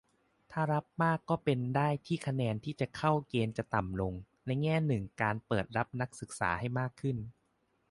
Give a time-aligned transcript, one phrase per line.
[0.51, 4.13] ถ้ารับมากก็เป็นได้ที่คะแนนที่จะเข้าเกณฑ์จะต่ำลง-
[4.47, 7.17] ในแง่หนึ่ง การเปิดรับนักศึกษาให้มากขึ้น